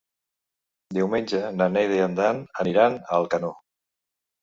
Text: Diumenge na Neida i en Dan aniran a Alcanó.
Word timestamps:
Diumenge 0.99 1.43
na 1.59 1.69
Neida 1.75 2.01
i 2.01 2.03
en 2.09 2.19
Dan 2.23 2.43
aniran 2.67 3.01
a 3.07 3.23
Alcanó. 3.23 3.57